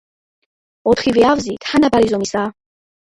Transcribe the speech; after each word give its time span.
ოთხივე 0.93 1.27
ავზი 1.33 1.53
თანაბარი 1.67 2.11
ზომისაა. 2.15 2.51